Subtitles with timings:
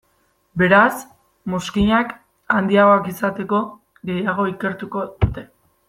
[0.61, 0.93] Beraz
[1.55, 2.17] mozkinak
[2.55, 3.63] handiagoak izateko,
[4.13, 5.47] gehiago ikertuko dute.